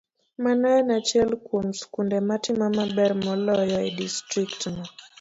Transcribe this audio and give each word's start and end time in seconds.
Mano 0.43 0.67
en 0.79 0.87
achiel 0.97 1.29
kuom 1.45 1.67
skunde 1.79 2.17
matimo 2.29 2.65
maber 2.77 3.11
moloyo 3.25 3.77
e 3.87 3.89
distriktno. 3.99 4.79